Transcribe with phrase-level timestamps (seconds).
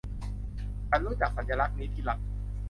[0.89, 2.19] ฉันรู้จักสัญลักษณ์นี้ที่รัก